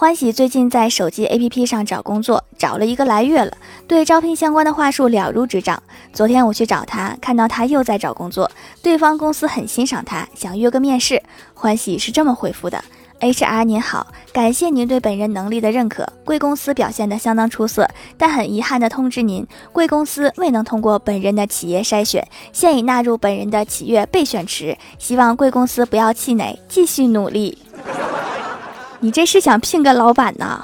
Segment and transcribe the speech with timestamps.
[0.00, 3.54] 欢喜最近在手机 APP 上找工作，找了一个来月了，
[3.86, 5.82] 对招聘相关的话术了如指掌。
[6.10, 8.50] 昨天我去找他，看到他又在找工作，
[8.82, 11.22] 对方公司很欣赏他，想约个面试。
[11.52, 12.82] 欢喜是这么回复的
[13.20, 17.86] ：HR 您好，感谢您对本人能力的认可，贵公司表现得相当出色，
[18.16, 27.58] 但很遗憾的通知您，贵公司未能通过本人的企业筛选，现已纳入本人的企业备选池，希望贵公司不要气馁，继续努力。
[29.02, 30.62] 你这是想聘个老板呢？